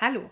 Hallo. 0.00 0.30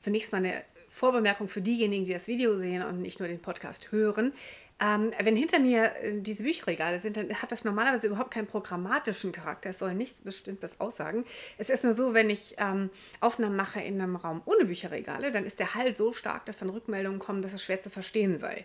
Zunächst 0.00 0.32
mal 0.32 0.38
eine 0.38 0.64
Vorbemerkung 0.88 1.46
für 1.46 1.62
diejenigen, 1.62 2.02
die 2.02 2.12
das 2.12 2.26
Video 2.26 2.58
sehen 2.58 2.82
und 2.82 3.00
nicht 3.00 3.20
nur 3.20 3.28
den 3.28 3.40
Podcast 3.40 3.92
hören. 3.92 4.32
Ähm, 4.80 5.12
wenn 5.22 5.36
hinter 5.36 5.60
mir 5.60 5.94
äh, 6.02 6.20
diese 6.20 6.42
Bücherregale 6.42 6.98
sind, 6.98 7.16
dann 7.16 7.32
hat 7.40 7.52
das 7.52 7.62
normalerweise 7.62 8.08
überhaupt 8.08 8.34
keinen 8.34 8.48
programmatischen 8.48 9.30
Charakter. 9.30 9.70
Es 9.70 9.78
soll 9.78 9.94
nichts 9.94 10.22
Bestimmtes 10.22 10.80
aussagen. 10.80 11.24
Es 11.56 11.70
ist 11.70 11.84
nur 11.84 11.94
so, 11.94 12.14
wenn 12.14 12.30
ich 12.30 12.56
ähm, 12.58 12.90
Aufnahmen 13.20 13.54
mache 13.54 13.80
in 13.80 14.00
einem 14.00 14.16
Raum 14.16 14.42
ohne 14.44 14.64
Bücherregale, 14.64 15.30
dann 15.30 15.46
ist 15.46 15.60
der 15.60 15.76
Hall 15.76 15.94
so 15.94 16.12
stark, 16.12 16.44
dass 16.46 16.58
dann 16.58 16.70
Rückmeldungen 16.70 17.20
kommen, 17.20 17.42
dass 17.42 17.52
es 17.52 17.62
schwer 17.62 17.80
zu 17.80 17.90
verstehen 17.90 18.38
sei. 18.38 18.64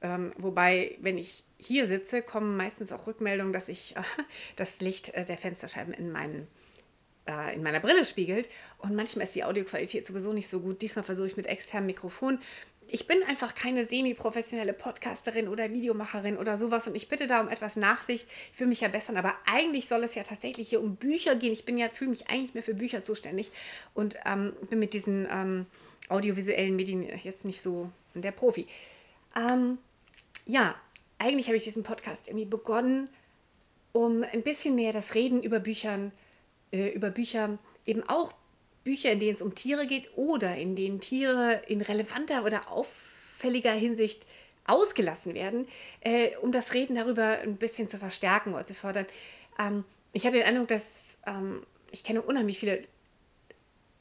Ähm, 0.00 0.32
wobei, 0.36 0.96
wenn 1.00 1.18
ich 1.18 1.42
hier 1.58 1.88
sitze, 1.88 2.22
kommen 2.22 2.56
meistens 2.56 2.92
auch 2.92 3.08
Rückmeldungen, 3.08 3.52
dass 3.52 3.68
ich 3.68 3.96
äh, 3.96 4.02
das 4.54 4.80
Licht 4.80 5.08
äh, 5.08 5.24
der 5.24 5.38
Fensterscheiben 5.38 5.92
in 5.92 6.12
meinen 6.12 6.46
in 7.26 7.62
meiner 7.62 7.80
Brille 7.80 8.04
spiegelt. 8.04 8.48
Und 8.78 8.94
manchmal 8.94 9.24
ist 9.24 9.34
die 9.34 9.44
Audioqualität 9.44 10.06
sowieso 10.06 10.32
nicht 10.32 10.48
so 10.48 10.60
gut. 10.60 10.82
Diesmal 10.82 11.02
versuche 11.02 11.26
ich 11.26 11.36
mit 11.36 11.46
externem 11.46 11.86
Mikrofon. 11.86 12.38
Ich 12.88 13.06
bin 13.06 13.22
einfach 13.22 13.54
keine 13.54 13.86
semi-professionelle 13.86 14.74
Podcasterin 14.74 15.48
oder 15.48 15.72
Videomacherin 15.72 16.36
oder 16.36 16.58
sowas 16.58 16.86
und 16.86 16.94
ich 16.94 17.08
bitte 17.08 17.26
da 17.26 17.40
um 17.40 17.48
etwas 17.48 17.76
Nachsicht. 17.76 18.28
Ich 18.52 18.60
will 18.60 18.66
mich 18.66 18.82
ja 18.82 18.88
bessern, 18.88 19.16
aber 19.16 19.34
eigentlich 19.46 19.88
soll 19.88 20.04
es 20.04 20.14
ja 20.14 20.22
tatsächlich 20.22 20.68
hier 20.68 20.82
um 20.82 20.96
Bücher 20.96 21.34
gehen. 21.34 21.52
Ich 21.52 21.64
bin 21.64 21.78
ja, 21.78 21.88
fühle 21.88 22.10
mich 22.10 22.28
eigentlich 22.28 22.52
mehr 22.52 22.62
für 22.62 22.74
Bücher 22.74 23.02
zuständig 23.02 23.52
und 23.94 24.16
ähm, 24.26 24.52
bin 24.68 24.78
mit 24.78 24.92
diesen 24.92 25.26
ähm, 25.30 25.66
audiovisuellen 26.08 26.76
Medien 26.76 27.02
jetzt 27.22 27.46
nicht 27.46 27.62
so 27.62 27.90
der 28.12 28.32
Profi. 28.32 28.66
Ähm, 29.34 29.78
ja, 30.44 30.74
eigentlich 31.18 31.46
habe 31.46 31.56
ich 31.56 31.64
diesen 31.64 31.84
Podcast 31.84 32.28
irgendwie 32.28 32.44
begonnen, 32.44 33.08
um 33.92 34.24
ein 34.24 34.42
bisschen 34.42 34.74
mehr 34.74 34.92
das 34.92 35.14
Reden 35.14 35.42
über 35.42 35.58
Büchern 35.58 36.12
zu 36.12 36.23
äh, 36.74 36.88
über 36.88 37.10
Bücher, 37.10 37.58
eben 37.86 38.02
auch 38.02 38.34
Bücher, 38.82 39.12
in 39.12 39.20
denen 39.20 39.34
es 39.34 39.42
um 39.42 39.54
Tiere 39.54 39.86
geht 39.86 40.10
oder 40.16 40.56
in 40.56 40.74
denen 40.74 41.00
Tiere 41.00 41.62
in 41.68 41.80
relevanter 41.80 42.44
oder 42.44 42.70
auffälliger 42.70 43.72
Hinsicht 43.72 44.26
ausgelassen 44.66 45.34
werden, 45.34 45.68
äh, 46.00 46.36
um 46.42 46.50
das 46.50 46.74
Reden 46.74 46.96
darüber 46.96 47.38
ein 47.38 47.56
bisschen 47.56 47.88
zu 47.88 47.98
verstärken 47.98 48.54
oder 48.54 48.66
zu 48.66 48.74
fördern. 48.74 49.06
Ähm, 49.58 49.84
ich 50.12 50.26
habe 50.26 50.36
den 50.36 50.46
Eindruck, 50.46 50.68
dass 50.68 51.18
ähm, 51.26 51.62
ich 51.92 52.02
kenne 52.02 52.22
unheimlich 52.22 52.58
viele 52.58 52.82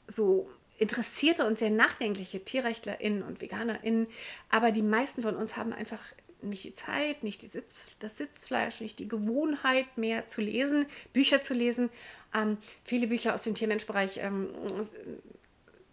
so 0.08 0.50
interessierte 0.80 1.46
und 1.46 1.60
sehr 1.60 1.70
nachdenkliche 1.70 2.44
TierrechtlerInnen 2.44 3.24
und 3.24 3.40
VeganerInnen, 3.40 4.08
aber 4.50 4.72
die 4.72 4.82
meisten 4.82 5.22
von 5.22 5.36
uns 5.36 5.56
haben 5.56 5.74
einfach 5.74 6.02
nicht 6.44 6.64
die 6.64 6.76
Zeit, 6.76 7.24
nicht 7.24 7.42
die 7.42 7.48
Sitz, 7.48 7.86
das 8.00 8.18
Sitzfleisch, 8.18 8.82
nicht 8.82 9.00
die 9.00 9.08
Gewohnheit 9.08 9.98
mehr 9.98 10.28
zu 10.28 10.42
lesen, 10.42 10.86
Bücher 11.14 11.42
zu 11.42 11.54
lesen. 11.54 11.90
Ähm, 12.36 12.58
viele 12.84 13.08
Bücher 13.08 13.34
aus 13.34 13.44
dem 13.44 13.56
Tiermenschbereich 13.56 14.20
ähm, 14.22 14.50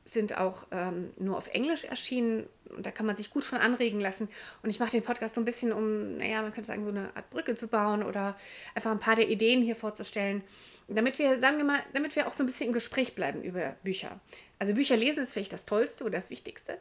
sind 0.05 0.37
auch 0.37 0.67
ähm, 0.73 1.11
nur 1.19 1.37
auf 1.37 1.49
Englisch 1.49 1.85
erschienen 1.85 2.49
und 2.77 2.85
da 2.85 2.91
kann 2.91 3.07
man 3.07 3.17
sich 3.17 3.31
gut 3.31 3.45
von 3.45 3.59
anregen 3.59 4.01
lassen. 4.01 4.29
Und 4.63 4.71
ich 4.71 4.81
mache 4.81 4.91
den 4.91 5.03
Podcast 5.03 5.35
so 5.35 5.41
ein 5.41 5.45
bisschen, 5.45 5.73
um, 5.73 6.17
naja, 6.17 6.43
man 6.43 6.53
könnte 6.53 6.67
sagen, 6.67 6.85
so 6.85 6.91
eine 6.91 7.15
Art 7.15 7.31
Brücke 7.31 7.55
zu 7.55 7.69
bauen 7.69 8.03
oder 8.03 8.37
einfach 8.75 8.91
ein 8.91 8.99
paar 8.99 9.17
der 9.17 9.29
Ideen 9.29 9.63
hier 9.63 9.77
vorzustellen, 9.77 10.43
damit 10.89 11.19
wir, 11.19 11.39
sagen 11.39 11.59
wir 11.59 11.65
mal, 11.65 11.81
damit 11.93 12.17
wir 12.17 12.27
auch 12.27 12.33
so 12.33 12.43
ein 12.43 12.47
bisschen 12.47 12.69
im 12.69 12.73
Gespräch 12.73 13.15
bleiben 13.15 13.43
über 13.43 13.77
Bücher. 13.85 14.21
Also 14.59 14.75
Bücher 14.75 14.97
lesen 14.97 15.23
ist 15.23 15.33
vielleicht 15.33 15.53
das 15.53 15.67
Tollste 15.67 16.05
oder 16.05 16.19
das 16.19 16.31
Wichtigste, 16.31 16.79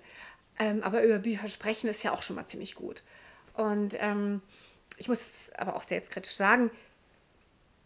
ähm, 0.57 0.81
aber 0.81 1.03
über 1.03 1.19
Bücher 1.19 1.47
sprechen 1.47 1.89
ist 1.89 2.03
ja 2.03 2.11
auch 2.13 2.23
schon 2.23 2.35
mal 2.35 2.45
ziemlich 2.45 2.75
gut. 2.75 3.03
Und 3.59 3.97
ähm, 3.99 4.41
ich 4.97 5.09
muss 5.09 5.51
aber 5.57 5.75
auch 5.75 5.83
selbstkritisch 5.83 6.33
sagen, 6.33 6.71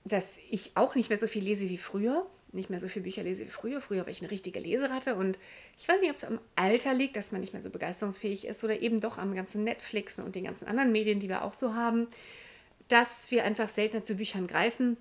dass 0.06 0.38
ich 0.52 0.72
auch 0.76 0.94
nicht 0.94 1.10
mehr 1.10 1.18
so 1.18 1.26
viel 1.26 1.44
lese 1.44 1.68
wie 1.68 1.80
früher. 1.80 2.28
Nicht 2.52 2.70
mehr 2.70 2.80
so 2.80 2.88
viele 2.88 3.04
Bücher 3.04 3.24
lese 3.24 3.46
wie 3.46 3.50
früher. 3.50 3.82
Früher 3.82 4.02
war 4.02 4.10
ich 4.10 4.22
eine 4.22 4.30
richtige 4.30 4.60
Leseratte 4.60 5.16
und 5.16 5.40
ich 5.76 5.88
weiß 5.88 6.02
nicht, 6.02 6.12
ob 6.12 6.18
es 6.18 6.26
am 6.26 6.40
Alter 6.56 6.94
liegt, 6.94 7.16
dass 7.16 7.32
man 7.32 7.42
nicht 7.42 7.54
mehr 7.54 7.62
so 7.62 7.72
begeisterungsfähig 7.72 8.46
ist 8.46 8.64
oder 8.64 8.80
eben 8.82 9.00
doch 9.00 9.18
am 9.18 9.34
ganzen 9.34 9.64
Netflixen 9.64 10.24
und 10.24 10.36
den 10.36 10.44
ganzen 10.44 10.68
anderen 10.68 10.92
Medien, 10.92 11.20
die 11.20 11.30
wir 11.30 11.44
auch 11.44 11.56
so 11.56 11.74
haben, 11.74 12.08
dass 12.88 13.32
wir 13.32 13.44
einfach 13.44 13.70
seltener 13.70 14.04
zu 14.04 14.14
Büchern 14.14 14.46
greifen. 14.46 14.98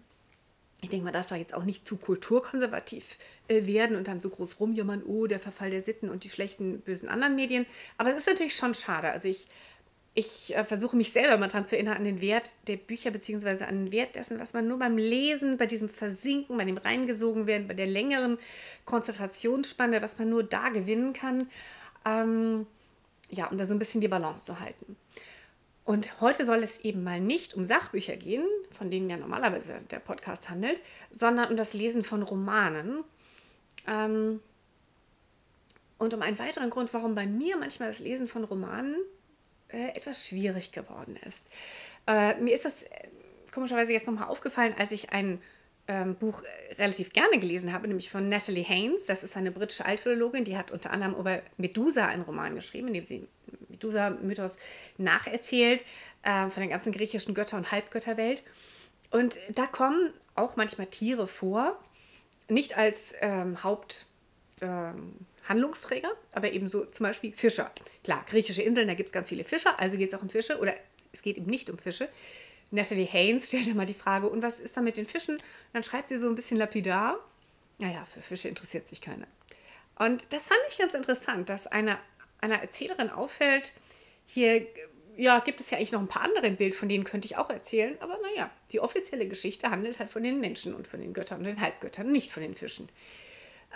Ich 0.81 0.89
denke, 0.89 1.05
man 1.05 1.13
darf 1.13 1.27
da 1.27 1.37
jetzt 1.37 1.53
auch 1.53 1.65
nicht 1.65 1.85
zu 1.85 1.99
kulturkonservativ 1.99 3.19
äh, 3.49 3.67
werden 3.67 3.97
und 3.97 4.09
dann 4.09 4.23
so 4.23 4.31
groß 4.31 4.59
rumjammern, 4.59 5.03
oh, 5.05 5.27
der 5.27 5.39
Verfall 5.39 5.71
der 5.71 5.83
Sitten 5.83 6.09
und 6.09 6.25
die 6.25 6.31
schlechten, 6.31 6.81
bösen 6.81 7.11
anderen 7.11 7.37
Medien. 7.37 7.67
Aber 7.99 8.11
es 8.11 8.17
ist 8.17 8.27
natürlich 8.27 8.57
schon 8.57 8.75
schade. 8.75 9.11
Also 9.11 9.29
ich 9.29 9.47
ich 10.15 10.55
äh, 10.55 10.65
versuche 10.65 10.97
mich 10.97 11.13
selber 11.13 11.39
mal 11.39 11.49
daran 11.49 11.65
zu 11.65 11.77
erinnern, 11.77 11.97
an 11.97 12.05
den 12.05 12.21
Wert 12.21 12.55
der 12.67 12.77
Bücher, 12.77 13.11
beziehungsweise 13.11 13.67
an 13.67 13.87
den 13.87 13.93
Wert 13.93 14.17
dessen, 14.17 14.39
was 14.39 14.53
man 14.53 14.69
nur 14.69 14.79
beim 14.79 14.99
Lesen, 14.99 15.57
bei 15.57 15.67
diesem 15.67 15.89
Versinken, 15.89 16.57
bei 16.57 16.65
dem 16.65 16.77
reingesogen 16.77 17.47
werden, 17.47 17.67
bei 17.67 17.75
der 17.75 17.87
längeren 17.87 18.39
Konzentrationsspanne, 18.85 20.03
was 20.03 20.19
man 20.19 20.29
nur 20.29 20.43
da 20.43 20.69
gewinnen 20.69 21.15
kann. 21.15 21.49
Ähm, 22.05 22.67
ja, 23.31 23.47
um 23.47 23.57
da 23.57 23.65
so 23.65 23.75
ein 23.75 23.79
bisschen 23.79 24.03
die 24.03 24.09
Balance 24.09 24.45
zu 24.45 24.61
halten. 24.61 24.97
Und 25.85 26.21
heute 26.21 26.45
soll 26.45 26.63
es 26.63 26.81
eben 26.81 27.03
mal 27.03 27.21
nicht 27.21 27.55
um 27.55 27.65
Sachbücher 27.65 28.17
gehen, 28.17 28.47
von 28.71 28.91
denen 28.91 29.09
ja 29.09 29.17
normalerweise 29.17 29.79
der 29.91 29.99
Podcast 29.99 30.51
handelt, 30.51 30.83
sondern 31.11 31.51
um 31.51 31.57
das 31.57 31.73
Lesen 31.73 32.05
von 32.05 32.23
Romanen. 32.23 33.03
Ähm, 33.87 34.41
und 35.99 36.15
um 36.15 36.23
einen 36.23 36.39
weiteren 36.39 36.69
Grund, 36.69 36.93
warum 36.93 37.15
bei 37.15 37.27
mir 37.27 37.57
manchmal 37.57 37.89
das 37.89 38.01
Lesen 38.01 38.29
von 38.29 38.45
Romanen 38.45 38.97
äh, 39.73 39.89
etwas 39.97 40.27
schwierig 40.29 40.73
geworden 40.73 41.17
ist. 41.27 41.47
Äh, 42.07 42.35
mir 42.41 42.55
ist 42.55 42.65
das 42.65 42.85
äh, 42.85 42.89
komischerweise 43.53 43.93
jetzt 43.93 44.07
nochmal 44.07 44.29
aufgefallen, 44.29 44.75
als 44.79 44.93
ich 44.93 45.11
ein 45.11 45.41
ähm, 45.89 46.15
Buch 46.17 46.43
äh, 46.43 46.75
relativ 46.75 47.13
gerne 47.13 47.39
gelesen 47.39 47.73
habe, 47.73 47.89
nämlich 47.89 48.11
von 48.11 48.29
Natalie 48.29 48.65
Haynes. 48.65 49.07
Das 49.07 49.23
ist 49.23 49.37
eine 49.37 49.51
britische 49.51 49.85
Altphilologin, 49.85 50.45
die 50.45 50.57
hat 50.57 50.71
unter 50.71 50.91
anderem 50.91 51.15
über 51.15 51.43
Medusa 51.57 52.07
einen 52.07 52.23
Roman 52.23 52.55
geschrieben, 52.55 52.89
in 52.89 52.95
dem 52.95 53.05
sie 53.05 53.29
Medusa-Mythos 53.69 54.59
nacherzählt, 54.99 55.85
äh, 56.23 56.49
von 56.49 56.63
der 56.63 56.69
ganzen 56.69 56.93
griechischen 56.93 57.35
Götter- 57.35 57.57
und 57.57 57.73
Halbgötterwelt. 57.73 58.43
Und 59.11 59.39
da 59.51 59.67
kommen 59.67 60.13
auch 60.35 60.57
manchmal 60.57 60.87
Tiere 60.87 61.27
vor, 61.27 61.79
nicht 62.49 62.77
als 62.77 63.15
ähm, 63.21 63.63
Haupt. 63.63 64.07
Ähm, 64.61 65.15
Handlungsträger, 65.49 66.11
aber 66.33 66.53
ebenso 66.53 66.85
zum 66.87 67.05
Beispiel 67.05 67.33
Fischer. 67.33 67.71
Klar, 68.05 68.25
griechische 68.29 68.63
Inseln, 68.63 68.89
da 68.89 68.95
gibt 68.95 69.09
es 69.09 69.13
ganz 69.13 69.29
viele 69.29 69.45
Fischer, 69.45 69.79
also 69.81 69.99
geht 69.99 70.13
es 70.13 70.19
auch 70.19 70.23
um 70.23 70.31
Fische 70.31 70.59
oder 70.59 70.75
es 71.13 71.23
geht 71.23 71.37
eben 71.37 71.51
nicht 71.51 71.69
um 71.71 71.79
Fische. 71.79 72.09
Natalie 72.71 73.07
Haynes 73.07 73.49
stellt 73.49 73.69
immer 73.69 73.85
die 73.85 73.95
Frage, 73.95 74.29
und 74.29 74.43
was 74.43 74.61
ist 74.61 74.77
da 74.77 74.81
mit 74.81 74.97
den 74.97 75.05
Fischen? 75.05 75.37
Und 75.37 75.43
dann 75.75 75.83
schreibt 75.83 76.09
sie 76.09 76.17
so 76.17 76.27
ein 76.29 76.35
bisschen 76.35 76.57
lapidar, 76.57 77.19
naja, 77.79 78.05
für 78.07 78.23
Fische 78.23 78.49
interessiert 78.49 78.89
sich 78.89 79.01
keiner. 79.01 79.27
Und 79.99 80.33
das 80.33 80.49
fand 80.49 80.61
ich 80.71 80.79
ganz 80.79 80.95
interessant, 80.95 81.51
dass 81.51 81.67
einer, 81.67 81.99
einer 82.41 82.63
Erzählerin 82.63 83.11
auffällt, 83.11 83.73
hier 84.27 84.67
ja, 85.17 85.41
gibt 85.41 85.61
es 85.61 85.71
ja 85.71 85.77
eigentlich 85.77 85.93
noch 85.93 86.01
ein 86.01 86.09
paar 86.09 86.23
andere 86.23 86.47
im 86.47 86.57
Bild, 86.57 86.75
von 86.75 86.89
denen 86.89 87.05
könnte 87.05 87.27
ich 87.27 87.37
auch 87.37 87.51
erzählen, 87.51 87.97
aber 88.01 88.19
naja, 88.23 88.51
die 88.71 88.81
offizielle 88.81 89.27
Geschichte 89.29 89.71
handelt 89.71 89.99
halt 89.99 90.11
von 90.11 90.23
den 90.23 90.41
Menschen 90.41 90.75
und 90.75 90.87
von 90.87 91.01
den 91.01 91.13
Göttern 91.13 91.41
und 91.41 91.45
den 91.45 91.61
Halbgöttern, 91.61 92.11
nicht 92.11 92.33
von 92.33 92.43
den 92.43 92.55
Fischen. 92.55 92.89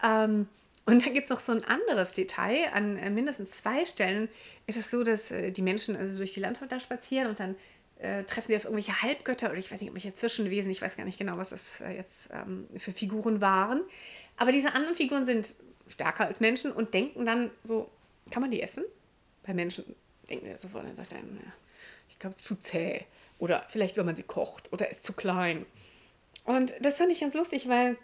Ähm, 0.02 0.48
und 0.86 1.04
dann 1.04 1.12
gibt 1.12 1.24
es 1.24 1.30
noch 1.30 1.40
so 1.40 1.52
ein 1.52 1.64
anderes 1.64 2.12
Detail. 2.12 2.70
An 2.72 2.96
äh, 2.96 3.10
mindestens 3.10 3.50
zwei 3.50 3.84
Stellen 3.84 4.28
ist 4.66 4.78
es 4.78 4.90
so, 4.90 5.02
dass 5.02 5.32
äh, 5.32 5.50
die 5.50 5.62
Menschen 5.62 5.96
also 5.96 6.18
durch 6.18 6.32
die 6.34 6.40
Landschaft 6.40 6.70
da 6.70 6.78
spazieren 6.78 7.28
und 7.28 7.40
dann 7.40 7.56
äh, 7.98 8.22
treffen 8.24 8.48
sie 8.48 8.56
auf 8.56 8.64
irgendwelche 8.64 9.02
Halbgötter 9.02 9.50
oder 9.50 9.58
ich 9.58 9.70
weiß 9.70 9.80
nicht, 9.80 9.88
irgendwelche 9.88 10.14
Zwischenwesen. 10.14 10.70
Ich 10.70 10.80
weiß 10.80 10.96
gar 10.96 11.04
nicht 11.04 11.18
genau, 11.18 11.36
was 11.38 11.50
das 11.50 11.80
äh, 11.80 11.90
jetzt 11.90 12.30
ähm, 12.32 12.68
für 12.76 12.92
Figuren 12.92 13.40
waren. 13.40 13.82
Aber 14.36 14.52
diese 14.52 14.74
anderen 14.74 14.94
Figuren 14.94 15.26
sind 15.26 15.56
stärker 15.88 16.26
als 16.26 16.40
Menschen 16.40 16.72
und 16.72 16.94
denken 16.94 17.26
dann 17.26 17.50
so, 17.62 17.90
kann 18.30 18.42
man 18.42 18.50
die 18.50 18.62
essen? 18.62 18.84
Bei 19.44 19.54
Menschen 19.54 19.84
denken 20.28 20.46
wir 20.46 20.56
sofort, 20.56 20.84
dann 20.84 20.94
sagt 20.94 21.12
er, 21.12 21.18
ja, 21.18 21.24
ich 22.08 22.18
glaube, 22.18 22.36
zu 22.36 22.56
zäh. 22.56 23.04
Oder 23.38 23.64
vielleicht, 23.68 23.96
wenn 23.96 24.06
man 24.06 24.16
sie 24.16 24.22
kocht 24.22 24.72
oder 24.72 24.90
ist 24.90 25.02
zu 25.02 25.12
klein. 25.12 25.66
Und 26.44 26.74
das 26.80 26.98
fand 26.98 27.10
ich 27.10 27.20
ganz 27.20 27.34
lustig, 27.34 27.68
weil 27.68 27.96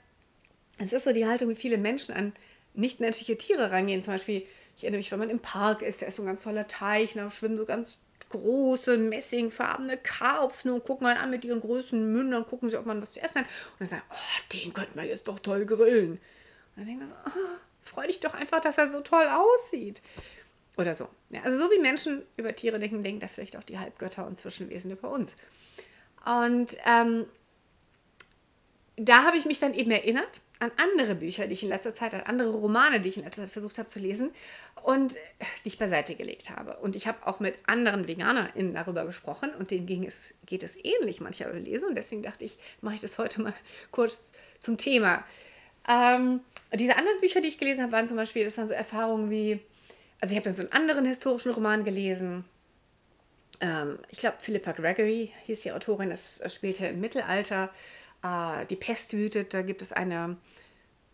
es 0.78 0.92
ist 0.92 1.04
so 1.04 1.12
die 1.12 1.26
Haltung, 1.26 1.48
wie 1.48 1.54
viele 1.54 1.78
Menschen 1.78 2.14
an 2.14 2.32
nichtmenschliche 2.74 3.36
Tiere 3.36 3.70
rangehen. 3.70 4.02
Zum 4.02 4.14
Beispiel, 4.14 4.46
ich 4.76 4.84
erinnere 4.84 4.98
mich, 4.98 5.12
wenn 5.12 5.18
man 5.18 5.30
im 5.30 5.40
Park 5.40 5.82
ist, 5.82 6.02
da 6.02 6.06
ist 6.06 6.16
so 6.16 6.22
ein 6.22 6.26
ganz 6.26 6.42
toller 6.42 6.66
Teich, 6.66 7.14
da 7.14 7.28
schwimmen 7.30 7.56
so 7.56 7.66
ganz 7.66 7.98
große, 8.30 8.96
messingfarbene 8.96 9.98
Karpfen 9.98 10.70
und 10.70 10.84
gucken 10.84 11.06
einen 11.06 11.18
an 11.18 11.30
mit 11.30 11.44
ihren 11.44 11.60
größten 11.60 12.12
Mündern, 12.12 12.46
gucken 12.46 12.70
sie, 12.70 12.78
ob 12.78 12.86
man 12.86 13.00
was 13.02 13.12
zu 13.12 13.20
essen 13.20 13.42
hat. 13.42 13.46
Und 13.72 13.80
dann 13.80 13.88
sagen, 13.88 14.02
oh, 14.10 14.42
den 14.52 14.72
könnte 14.72 14.96
man 14.96 15.06
jetzt 15.06 15.28
doch 15.28 15.38
toll 15.38 15.66
grillen. 15.66 16.12
Und 16.12 16.20
dann 16.76 16.86
denkt 16.86 17.00
man 17.00 17.10
so, 17.10 17.38
oh, 17.38 17.58
freu 17.82 18.06
dich 18.06 18.20
doch 18.20 18.34
einfach, 18.34 18.60
dass 18.60 18.78
er 18.78 18.90
so 18.90 19.00
toll 19.00 19.28
aussieht. 19.28 20.00
Oder 20.78 20.94
so. 20.94 21.08
Ja, 21.28 21.42
also 21.42 21.58
so 21.58 21.70
wie 21.70 21.78
Menschen 21.78 22.22
über 22.36 22.54
Tiere 22.54 22.78
denken, 22.78 23.02
denken 23.02 23.20
da 23.20 23.28
vielleicht 23.28 23.58
auch 23.58 23.62
die 23.62 23.78
Halbgötter 23.78 24.26
und 24.26 24.36
Zwischenwesen 24.38 24.90
über 24.90 25.10
uns. 25.10 25.36
Und 26.24 26.76
ähm, 26.86 27.26
da 29.04 29.24
habe 29.24 29.36
ich 29.36 29.46
mich 29.46 29.58
dann 29.58 29.74
eben 29.74 29.90
erinnert 29.90 30.40
an 30.60 30.70
andere 30.76 31.16
Bücher, 31.16 31.48
die 31.48 31.54
ich 31.54 31.64
in 31.64 31.70
letzter 31.70 31.92
Zeit, 31.92 32.14
an 32.14 32.20
andere 32.20 32.50
Romane, 32.50 33.00
die 33.00 33.08
ich 33.08 33.16
in 33.16 33.24
letzter 33.24 33.42
Zeit 33.42 33.52
versucht 33.52 33.78
habe 33.78 33.88
zu 33.88 33.98
lesen 33.98 34.30
und 34.84 35.14
die 35.64 35.68
ich 35.68 35.78
beiseite 35.78 36.14
gelegt 36.14 36.50
habe. 36.50 36.76
Und 36.76 36.94
ich 36.94 37.08
habe 37.08 37.26
auch 37.26 37.40
mit 37.40 37.58
anderen 37.66 38.06
VeganerInnen 38.06 38.74
darüber 38.74 39.04
gesprochen 39.04 39.50
und 39.58 39.72
denen 39.72 39.86
ging 39.86 40.06
es, 40.06 40.34
geht 40.46 40.62
es 40.62 40.76
ähnlich 40.76 41.20
mancher 41.20 41.52
lesen 41.52 41.88
und 41.88 41.96
deswegen 41.96 42.22
dachte 42.22 42.44
ich, 42.44 42.58
mache 42.80 42.94
ich 42.94 43.00
das 43.00 43.18
heute 43.18 43.42
mal 43.42 43.54
kurz 43.90 44.32
zum 44.60 44.76
Thema. 44.78 45.24
Ähm, 45.88 46.40
diese 46.72 46.96
anderen 46.96 47.18
Bücher, 47.18 47.40
die 47.40 47.48
ich 47.48 47.58
gelesen 47.58 47.82
habe, 47.82 47.92
waren 47.92 48.06
zum 48.06 48.16
Beispiel, 48.16 48.44
das 48.44 48.56
waren 48.56 48.68
so 48.68 48.74
Erfahrungen 48.74 49.30
wie, 49.30 49.58
also 50.20 50.32
ich 50.32 50.36
habe 50.36 50.44
da 50.44 50.52
so 50.52 50.62
einen 50.62 50.72
anderen 50.72 51.04
historischen 51.06 51.50
Roman 51.50 51.82
gelesen. 51.82 52.44
Ähm, 53.60 53.98
ich 54.10 54.18
glaube, 54.18 54.36
Philippa 54.38 54.70
Gregory 54.70 55.32
hieß 55.46 55.62
die 55.62 55.72
Autorin, 55.72 56.12
es 56.12 56.40
spielte 56.46 56.86
im 56.86 57.00
Mittelalter. 57.00 57.68
Äh, 58.22 58.66
die 58.66 58.76
Pest 58.76 59.12
wütet, 59.14 59.54
da 59.54 59.62
gibt 59.62 59.82
es 59.82 59.92
eine 59.92 60.36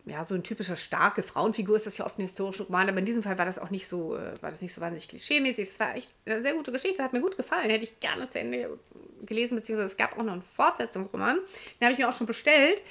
ja, 0.08 0.25
so 0.25 0.34
eine 0.34 0.43
typische 0.43 0.76
starke 0.76 1.22
Frauenfigur 1.22 1.76
ist 1.76 1.87
das 1.87 1.99
ja 1.99 2.06
oft 2.06 2.19
ein 2.19 2.22
historischer 2.22 2.64
Roman, 2.64 2.88
aber 2.88 2.99
in 2.99 3.05
diesem 3.05 3.22
Fall 3.22 3.38
war 3.38 3.44
das 3.44 3.58
auch 3.58 3.70
nicht 3.70 3.87
so, 3.87 4.16
äh, 4.16 4.40
war 4.43 4.50
das 4.50 4.62
nicht 4.62 4.72
so 4.72 4.81
wahnsinnig 4.81 5.08
klischeemäßig. 5.08 5.69
Es 5.69 5.81
war 5.81 5.94
echt 5.94 6.14
eine 6.26 6.43
sehr 6.43 6.55
gute 6.55 6.72
Geschichte, 6.72 7.02
hat 7.02 7.12
mir 7.12 7.20
gut 7.20 7.37
gefallen. 7.37 7.70
Hätte 7.70 7.84
ich 7.84 8.00
gerne 8.00 8.28
zu 8.28 8.38
Ende 8.38 8.78
gelesen, 9.25 9.56
beziehungsweise 9.56 9.87
es 9.87 9.96
gab 9.96 10.19
auch 10.19 10.22
noch 10.22 10.32
einen 10.32 10.43
Fortsetzungsroman. 10.43 11.38
Den 11.81 11.84
habe 11.84 11.93
ich 11.93 11.99
mir 11.99 12.08
auch 12.08 12.12
schon 12.12 12.26
bestellt. 12.26 12.82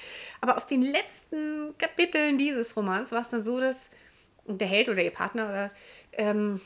Aber 0.42 0.58
auf 0.58 0.66
den 0.66 0.82
letzten 0.82 1.76
Kapiteln 1.78 2.38
dieses 2.38 2.76
Romans 2.76 3.12
war 3.12 3.22
es 3.22 3.30
dann 3.30 3.42
so, 3.42 3.60
dass 3.60 3.90
der 4.46 4.68
Held 4.68 4.90
oder 4.90 5.02
ihr 5.02 5.12
Partner 5.12 5.50
oder, 5.50 5.70
ähm, 6.14 6.62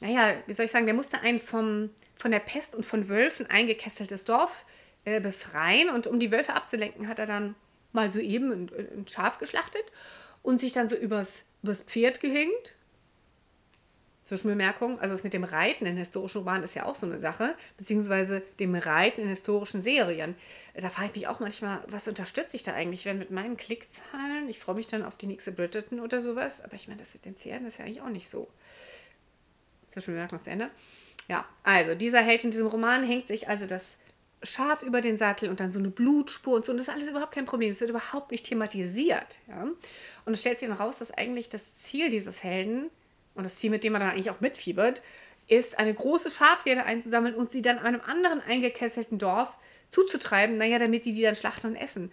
naja, 0.00 0.34
wie 0.46 0.52
soll 0.52 0.66
ich 0.66 0.72
sagen, 0.72 0.86
der 0.86 0.94
musste 0.94 1.20
ein 1.20 1.38
vom, 1.40 1.90
von 2.16 2.30
der 2.30 2.40
Pest 2.40 2.74
und 2.74 2.84
von 2.84 3.08
Wölfen 3.08 3.46
eingekesseltes 3.46 4.24
Dorf 4.24 4.64
äh, 5.04 5.20
befreien 5.20 5.90
und 5.90 6.06
um 6.06 6.18
die 6.18 6.30
Wölfe 6.32 6.54
abzulenken, 6.54 7.08
hat 7.08 7.18
er 7.18 7.26
dann 7.26 7.54
mal 7.92 8.10
so 8.10 8.18
eben 8.18 8.50
ein, 8.52 8.70
ein 8.98 9.08
Schaf 9.08 9.38
geschlachtet 9.38 9.84
und 10.42 10.60
sich 10.60 10.72
dann 10.72 10.88
so 10.88 10.96
übers, 10.96 11.44
übers 11.62 11.82
Pferd 11.82 12.20
gehängt. 12.20 12.74
Zwischenbemerkung, 14.22 14.98
also 15.00 15.12
das 15.12 15.24
mit 15.24 15.34
dem 15.34 15.44
Reiten 15.44 15.84
in 15.84 15.96
historischen 15.96 16.38
Romanen 16.38 16.62
ist 16.62 16.74
ja 16.74 16.86
auch 16.86 16.94
so 16.94 17.04
eine 17.04 17.18
Sache, 17.18 17.54
beziehungsweise 17.76 18.40
dem 18.60 18.74
Reiten 18.74 19.22
in 19.22 19.28
historischen 19.28 19.82
Serien. 19.82 20.36
Da 20.74 20.88
frage 20.88 21.08
ich 21.08 21.14
mich 21.16 21.26
auch 21.26 21.40
manchmal, 21.40 21.82
was 21.88 22.08
unterstütze 22.08 22.56
ich 22.56 22.62
da 22.62 22.72
eigentlich, 22.72 23.04
wenn 23.04 23.18
mit 23.18 23.30
meinen 23.30 23.56
Klickzahlen, 23.56 24.48
ich 24.48 24.58
freue 24.58 24.76
mich 24.76 24.86
dann 24.86 25.02
auf 25.02 25.16
die 25.16 25.26
nächste 25.26 25.52
Bridgerton 25.52 26.00
oder 26.00 26.20
sowas, 26.20 26.62
aber 26.62 26.74
ich 26.74 26.88
meine, 26.88 27.00
das 27.00 27.12
mit 27.12 27.24
den 27.24 27.34
Pferden 27.34 27.66
ist 27.66 27.78
ja 27.78 27.84
eigentlich 27.84 28.00
auch 28.00 28.08
nicht 28.08 28.28
so. 28.28 28.48
Zwischenbemerkung 29.84 30.38
zu 30.38 30.50
Ende. 30.50 30.70
Ja, 31.28 31.44
also 31.62 31.94
dieser 31.94 32.22
Held 32.22 32.44
in 32.44 32.52
diesem 32.52 32.68
Roman 32.68 33.04
hängt 33.04 33.26
sich 33.26 33.48
also 33.48 33.66
das 33.66 33.98
scharf 34.42 34.82
über 34.82 35.00
den 35.00 35.16
Sattel 35.16 35.48
und 35.48 35.60
dann 35.60 35.70
so 35.70 35.78
eine 35.78 35.90
Blutspur 35.90 36.54
und 36.54 36.64
so. 36.64 36.72
Und 36.72 36.78
das 36.78 36.88
ist 36.88 36.94
alles 36.94 37.08
überhaupt 37.08 37.34
kein 37.34 37.44
Problem. 37.44 37.70
Es 37.70 37.80
wird 37.80 37.90
überhaupt 37.90 38.30
nicht 38.30 38.46
thematisiert. 38.46 39.36
Ja? 39.48 39.68
Und 40.24 40.32
es 40.32 40.40
stellt 40.40 40.58
sich 40.58 40.68
dann 40.68 40.76
raus, 40.76 40.98
dass 40.98 41.10
eigentlich 41.12 41.48
das 41.48 41.74
Ziel 41.74 42.08
dieses 42.08 42.42
Helden 42.42 42.90
und 43.34 43.44
das 43.44 43.56
Ziel, 43.56 43.70
mit 43.70 43.84
dem 43.84 43.92
man 43.92 44.00
dann 44.00 44.10
eigentlich 44.10 44.30
auch 44.30 44.40
mitfiebert, 44.40 45.02
ist, 45.48 45.78
eine 45.78 45.94
große 45.94 46.30
Schafsherde 46.30 46.84
einzusammeln 46.84 47.34
und 47.34 47.50
sie 47.50 47.62
dann 47.62 47.78
einem 47.78 48.00
anderen 48.00 48.40
eingekesselten 48.40 49.18
Dorf 49.18 49.56
zuzutreiben, 49.90 50.56
naja, 50.56 50.78
damit 50.78 51.04
die 51.04 51.12
die 51.12 51.22
dann 51.22 51.36
schlachten 51.36 51.68
und 51.68 51.76
essen. 51.76 52.10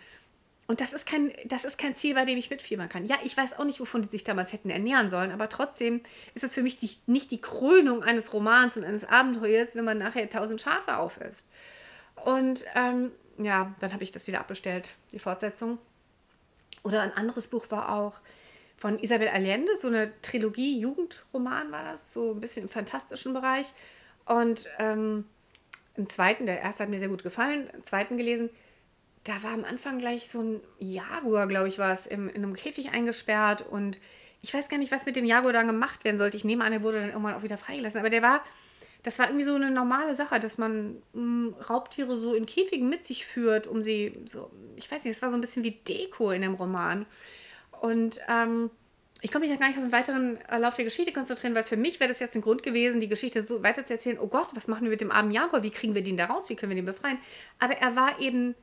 Und 0.68 0.82
das 0.82 0.94
ist, 0.94 1.08
kein, 1.08 1.32
das 1.46 1.66
ist 1.66 1.80
kein 1.80 1.96
Ziel, 1.96 2.14
bei 2.14 2.26
dem 2.26 2.38
ich 2.38 2.52
mitfiebern 2.52 2.90
kann. 2.90 3.08
Ja, 3.08 3.16
ich 3.24 3.36
weiß 3.36 3.58
auch 3.58 3.64
nicht, 3.64 3.80
wovon 3.80 4.04
die 4.04 4.10
sich 4.10 4.24
damals 4.24 4.54
hätten 4.54 4.70
ernähren 4.70 5.10
sollen, 5.10 5.32
aber 5.32 5.50
trotzdem 5.50 6.02
ist 6.36 6.44
es 6.44 6.54
für 6.54 6.62
mich 6.62 6.78
die, 6.78 6.92
nicht 7.08 7.32
die 7.32 7.42
Krönung 7.42 8.04
eines 8.04 8.34
Romans 8.34 8.78
und 8.78 8.84
eines 8.84 9.04
Abenteuers, 9.04 9.76
wenn 9.76 9.86
man 9.86 9.98
nachher 9.98 10.30
tausend 10.30 10.62
Schafe 10.62 10.98
aufisst. 10.98 11.48
Und 12.26 12.66
ähm, 12.76 13.12
ja, 13.38 13.74
dann 13.80 13.94
habe 13.94 14.04
ich 14.04 14.12
das 14.12 14.28
wieder 14.28 14.40
abbestellt, 14.40 14.96
die 15.12 15.20
Fortsetzung. 15.20 15.78
Oder 16.84 17.02
ein 17.02 17.14
anderes 17.14 17.48
Buch 17.48 17.66
war 17.70 17.94
auch 17.94 18.20
von 18.78 19.00
Isabel 19.00 19.28
Allende, 19.28 19.76
so 19.76 19.88
eine 19.88 20.12
Trilogie, 20.22 20.80
Jugendroman 20.80 21.72
war 21.72 21.84
das, 21.84 22.14
so 22.14 22.32
ein 22.32 22.40
bisschen 22.40 22.64
im 22.64 22.70
fantastischen 22.70 23.34
Bereich. 23.34 23.74
Und 24.26 24.68
ähm, 24.80 25.26
im 25.96 26.08
zweiten, 26.08 26.46
der 26.46 26.62
erste 26.62 26.84
hat 26.84 26.90
mir 26.90 27.00
sehr 27.00 27.10
gut 27.10 27.24
gefallen, 27.24 27.70
im 27.74 27.84
zweiten 27.84 28.18
gelesen, 28.18 28.50
da 29.26 29.44
war 29.44 29.52
am 29.52 29.66
Anfang 29.66 30.00
gleich 30.00 30.30
so 30.30 30.42
ein 30.42 30.62
Jaguar, 30.80 31.48
glaube 31.48 31.68
ich, 31.68 31.78
war 31.78 31.92
es, 31.92 32.08
in, 32.08 32.30
in 32.30 32.44
einem 32.44 32.54
Käfig 32.54 32.92
eingesperrt 32.92 33.66
und 33.70 34.00
ich 34.42 34.54
weiß 34.54 34.70
gar 34.70 34.78
nicht, 34.78 34.92
was 34.92 35.06
mit 35.06 35.18
dem 35.18 35.26
Jaguar 35.26 35.52
dann 35.52 35.68
gemacht 35.68 36.06
werden 36.06 36.18
sollte. 36.18 36.38
Ich 36.38 36.46
nehme 36.46 36.64
an, 36.64 36.72
er 36.72 36.82
wurde 36.82 37.00
dann 37.00 37.10
irgendwann 37.10 37.36
auch 37.36 37.44
wieder 37.44 37.58
freigelassen. 37.58 38.00
Aber 38.00 38.10
der 38.10 38.22
war 38.22 38.42
das 39.04 39.18
war 39.18 39.28
irgendwie 39.28 39.46
so 39.46 39.56
eine 39.56 39.72
normale 39.72 40.14
Sache, 40.16 40.40
dass 40.40 40.58
man 40.58 41.02
mh, 41.14 41.14
hm, 41.14 41.56
Raubtiere 41.70 42.18
so 42.18 42.34
in 42.34 42.46
Käfigen 42.46 42.90
mit 42.90 43.06
sich 43.06 43.26
führt, 43.26 43.68
um 43.68 43.82
sie 43.82 44.20
so, 44.26 44.52
ich 44.76 44.92
weiß 44.92 45.06
nicht, 45.06 45.16
es 45.16 45.22
war 45.22 45.30
so 45.30 45.38
ein 45.38 45.42
bisschen 45.42 45.64
wie 45.64 45.72
Deko 45.72 46.32
in 46.32 46.42
dem 46.42 46.56
Roman. 46.56 47.06
Und 47.80 48.20
ähm, 48.28 48.70
ich 49.22 49.32
konnte 49.32 49.48
mich 49.48 49.58
da 49.58 49.60
gar 49.60 49.68
nicht 49.68 49.78
auf 49.78 49.84
den 49.84 49.92
weiteren 49.92 50.40
Lauf 50.62 50.76
der 50.76 50.86
Geschichte 50.86 51.12
konzentrieren, 51.12 51.56
weil 51.56 51.64
für 51.64 51.78
mich 51.78 52.00
wäre 52.00 52.10
das 52.10 52.20
jetzt 52.20 52.36
ein 52.36 52.42
Grund 52.42 52.64
gewesen, 52.64 53.02
die 53.02 53.10
Geschichte 53.10 53.42
so 53.42 53.64
weiter 53.64 53.86
zu 53.86 53.94
erzählen. 53.94 54.18
Oh 54.20 54.28
Gott, 54.28 54.50
was 54.56 54.68
machen 54.68 54.84
wir 54.84 54.90
mit 54.90 55.02
dem 55.02 55.12
armen 55.12 55.32
Jaguar? 55.32 55.64
Wie 55.64 55.72
kriegen 55.72 55.96
wir 55.96 56.04
den 56.04 56.18
da 56.18 56.26
raus? 56.26 56.50
Wie 56.50 56.56
können 56.56 56.70
wir 56.70 56.78
den 56.78 56.86
befreien? 56.86 57.20
Aber 57.60 57.76
er 57.76 57.96
war 57.96 58.20
eben 58.20 58.56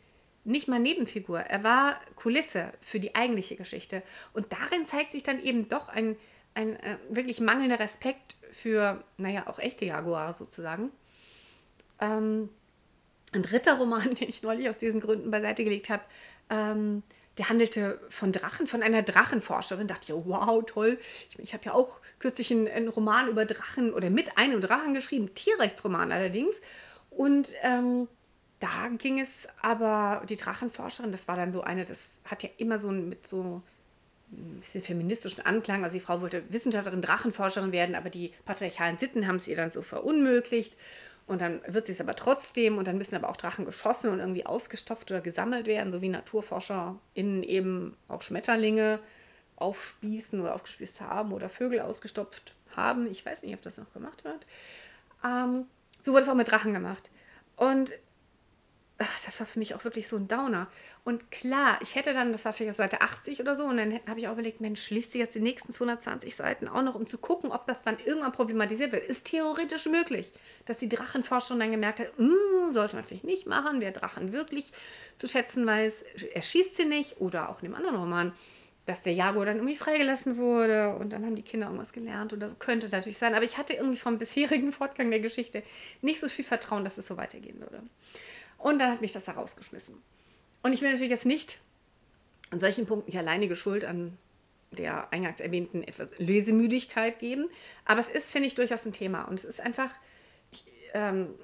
nicht 0.44 0.68
mal 0.68 0.78
Nebenfigur. 0.78 1.40
Er 1.40 1.62
war 1.62 2.00
Kulisse 2.14 2.72
für 2.80 3.00
die 3.00 3.14
eigentliche 3.14 3.56
Geschichte. 3.56 4.02
Und 4.32 4.52
darin 4.52 4.86
zeigt 4.86 5.12
sich 5.12 5.22
dann 5.22 5.42
eben 5.42 5.68
doch 5.68 5.88
ein, 5.88 6.16
ein 6.54 6.76
äh, 6.76 6.96
wirklich 7.10 7.40
mangelnder 7.40 7.80
Respekt 7.80 8.35
für, 8.56 9.04
naja, 9.18 9.46
auch 9.46 9.58
echte 9.58 9.84
Jaguare 9.84 10.34
sozusagen. 10.36 10.90
Ähm, 12.00 12.48
ein 13.32 13.42
dritter 13.42 13.78
Roman, 13.78 14.10
den 14.14 14.28
ich 14.28 14.42
neulich 14.42 14.68
aus 14.68 14.78
diesen 14.78 15.00
Gründen 15.00 15.30
beiseite 15.30 15.64
gelegt 15.64 15.90
habe, 15.90 16.02
ähm, 16.50 17.02
der 17.38 17.50
handelte 17.50 18.00
von 18.08 18.32
Drachen, 18.32 18.66
von 18.66 18.82
einer 18.82 19.02
Drachenforscherin. 19.02 19.86
Da 19.86 19.94
dachte 19.94 20.12
ich, 20.12 20.26
wow, 20.26 20.64
toll. 20.64 20.98
Ich, 21.28 21.38
ich 21.38 21.52
habe 21.52 21.64
ja 21.66 21.74
auch 21.74 22.00
kürzlich 22.18 22.50
einen, 22.50 22.66
einen, 22.66 22.88
Roman 22.88 23.28
über 23.28 23.44
Drachen 23.44 23.92
oder 23.92 24.08
mit 24.08 24.38
einem 24.38 24.62
Drachen 24.62 24.94
geschrieben, 24.94 25.34
Tierrechtsroman 25.34 26.12
allerdings. 26.12 26.60
Und 27.10 27.52
ähm, 27.62 28.08
da 28.58 28.88
ging 28.96 29.20
es 29.20 29.48
aber, 29.60 30.24
die 30.26 30.36
Drachenforscherin, 30.36 31.12
das 31.12 31.28
war 31.28 31.36
dann 31.36 31.52
so 31.52 31.60
eine, 31.60 31.84
das 31.84 32.22
hat 32.24 32.42
ja 32.42 32.48
immer 32.56 32.78
so 32.78 32.90
mit 32.90 33.26
so 33.26 33.62
ein 34.32 34.60
bisschen 34.60 34.82
feministischen 34.82 35.44
Anklang. 35.44 35.84
Also 35.84 35.98
die 35.98 36.04
Frau 36.04 36.20
wollte 36.20 36.42
Wissenschaftlerin, 36.52 37.00
Drachenforscherin 37.00 37.72
werden, 37.72 37.94
aber 37.94 38.10
die 38.10 38.32
patriarchalen 38.44 38.96
Sitten 38.96 39.26
haben 39.26 39.36
es 39.36 39.48
ihr 39.48 39.56
dann 39.56 39.70
so 39.70 39.82
verunmöglicht. 39.82 40.76
Und 41.26 41.40
dann 41.40 41.60
wird 41.66 41.86
sie 41.86 41.92
es 41.92 42.00
aber 42.00 42.14
trotzdem 42.14 42.78
und 42.78 42.86
dann 42.86 42.98
müssen 42.98 43.16
aber 43.16 43.28
auch 43.28 43.36
Drachen 43.36 43.64
geschossen 43.64 44.10
und 44.10 44.20
irgendwie 44.20 44.46
ausgestopft 44.46 45.10
oder 45.10 45.20
gesammelt 45.20 45.66
werden, 45.66 45.90
so 45.90 46.00
wie 46.00 46.08
NaturforscherInnen 46.08 47.42
eben 47.42 47.96
auch 48.06 48.22
Schmetterlinge 48.22 49.00
aufspießen 49.56 50.40
oder 50.40 50.54
aufgespießt 50.54 51.00
haben 51.00 51.32
oder 51.32 51.48
Vögel 51.48 51.80
ausgestopft 51.80 52.54
haben. 52.76 53.06
Ich 53.08 53.26
weiß 53.26 53.42
nicht, 53.42 53.54
ob 53.54 53.62
das 53.62 53.78
noch 53.78 53.92
gemacht 53.92 54.22
wird. 54.24 54.46
Ähm, 55.24 55.66
so 56.00 56.12
wurde 56.12 56.22
es 56.22 56.28
auch 56.28 56.34
mit 56.34 56.50
Drachen 56.50 56.72
gemacht. 56.72 57.10
Und 57.56 57.92
das 58.98 59.40
war 59.40 59.46
für 59.46 59.58
mich 59.58 59.74
auch 59.74 59.84
wirklich 59.84 60.08
so 60.08 60.16
ein 60.16 60.26
Downer. 60.26 60.68
Und 61.04 61.30
klar, 61.30 61.78
ich 61.82 61.94
hätte 61.94 62.14
dann, 62.14 62.32
das 62.32 62.44
war 62.44 62.52
vielleicht 62.52 62.76
Seite 62.76 63.02
80 63.02 63.40
oder 63.40 63.54
so, 63.54 63.64
und 63.64 63.76
dann 63.76 64.00
habe 64.08 64.18
ich 64.18 64.28
auch 64.28 64.32
überlegt, 64.32 64.60
Mensch, 64.60 64.90
liest 64.90 65.14
du 65.14 65.18
jetzt 65.18 65.34
die 65.34 65.40
nächsten 65.40 65.72
220 65.72 66.34
Seiten 66.34 66.66
auch 66.68 66.82
noch, 66.82 66.94
um 66.94 67.06
zu 67.06 67.18
gucken, 67.18 67.52
ob 67.52 67.66
das 67.66 67.82
dann 67.82 67.98
irgendwann 68.04 68.32
problematisiert 68.32 68.92
wird. 68.92 69.06
Ist 69.06 69.26
theoretisch 69.26 69.86
möglich, 69.86 70.32
dass 70.64 70.78
die 70.78 70.88
Drachenforscherin 70.88 71.60
dann 71.60 71.70
gemerkt 71.72 72.00
hat, 72.00 72.16
hm, 72.16 72.70
sollte 72.70 72.96
man 72.96 73.04
vielleicht 73.04 73.24
nicht 73.24 73.46
machen, 73.46 73.80
wer 73.80 73.92
Drachen 73.92 74.32
wirklich 74.32 74.72
zu 75.18 75.28
schätzen 75.28 75.66
weiß, 75.66 76.04
er 76.32 76.42
schießt 76.42 76.76
sie 76.76 76.86
nicht. 76.86 77.20
Oder 77.20 77.50
auch 77.50 77.62
in 77.62 77.68
dem 77.68 77.74
anderen 77.74 77.96
Roman, 77.96 78.32
dass 78.86 79.02
der 79.02 79.12
Jaguar 79.12 79.44
dann 79.44 79.56
irgendwie 79.56 79.76
freigelassen 79.76 80.36
wurde 80.36 80.94
und 80.96 81.12
dann 81.12 81.24
haben 81.24 81.34
die 81.34 81.42
Kinder 81.42 81.66
irgendwas 81.66 81.92
gelernt 81.92 82.32
oder 82.32 82.48
so 82.48 82.54
könnte 82.54 82.88
natürlich 82.88 83.18
sein. 83.18 83.34
Aber 83.34 83.44
ich 83.44 83.58
hatte 83.58 83.74
irgendwie 83.74 83.96
vom 83.96 84.16
bisherigen 84.16 84.72
Fortgang 84.72 85.10
der 85.10 85.20
Geschichte 85.20 85.62
nicht 86.02 86.20
so 86.20 86.28
viel 86.28 86.44
Vertrauen, 86.44 86.84
dass 86.84 86.96
es 86.96 87.06
so 87.06 87.16
weitergehen 87.16 87.60
würde. 87.60 87.82
Und 88.58 88.80
dann 88.80 88.92
hat 88.92 89.00
mich 89.00 89.12
das 89.12 89.24
da 89.24 89.32
rausgeschmissen. 89.32 89.94
Und 90.62 90.72
ich 90.72 90.82
will 90.82 90.90
natürlich 90.90 91.10
jetzt 91.10 91.26
nicht 91.26 91.60
an 92.50 92.58
solchen 92.58 92.86
Punkten 92.86 93.10
nicht 93.10 93.18
alleinige 93.18 93.56
Schuld 93.56 93.84
an 93.84 94.16
der 94.72 95.12
eingangs 95.12 95.40
erwähnten 95.40 95.82
etwas 95.82 96.18
Lesemüdigkeit 96.18 97.18
geben. 97.18 97.48
Aber 97.84 98.00
es 98.00 98.08
ist, 98.08 98.30
finde 98.30 98.48
ich, 98.48 98.54
durchaus 98.54 98.84
ein 98.86 98.92
Thema. 98.92 99.22
Und 99.22 99.38
es 99.38 99.44
ist 99.44 99.60
einfach, 99.60 99.94
ich, 100.50 100.64
ähm, 100.94 101.34